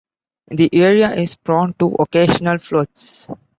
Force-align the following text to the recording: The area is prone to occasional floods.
The 0.47 0.67
area 0.73 1.13
is 1.13 1.35
prone 1.35 1.75
to 1.77 1.93
occasional 1.99 2.57
floods. 2.57 3.29